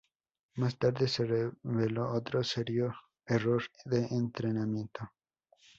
Más 0.55 0.79
tarde 0.79 1.07
se 1.07 1.25
reveló 1.27 2.11
otro 2.11 2.43
serio 2.43 2.91
error 3.27 3.61
de 3.85 4.07
entrenamiento. 4.09 5.11